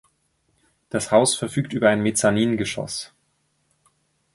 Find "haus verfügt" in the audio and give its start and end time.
1.11-1.73